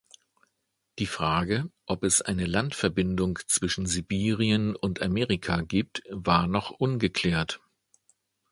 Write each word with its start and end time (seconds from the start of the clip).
Die 0.97 1.05
Frage, 1.05 1.69
ob 1.85 2.03
es 2.03 2.23
eine 2.23 2.47
Landverbindung 2.47 3.37
zwischen 3.45 3.85
Sibirien 3.85 4.75
und 4.75 4.99
Amerika 5.03 5.61
gibt, 5.61 6.01
war 6.09 6.47
noch 6.47 6.71
ungeklärt. 6.71 7.61